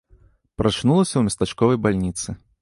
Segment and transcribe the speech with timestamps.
[0.61, 2.29] Прачнулася ў местачковай бальніцы.